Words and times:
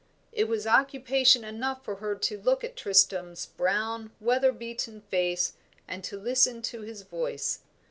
It 0.31 0.47
was 0.47 0.65
occupation 0.65 1.43
enough 1.43 1.85
for 1.85 1.97
her 1.97 2.15
to 2.15 2.41
look 2.41 2.63
at 2.63 2.75
Tristam's 2.75 3.45
brown, 3.45 4.09
weather 4.19 4.51
beaten 4.51 5.01
face, 5.01 5.53
and 5.87 6.03
to 6.05 6.17
listen 6.19 6.63
to 6.63 6.81
his 6.81 7.03
voice. 7.03 7.59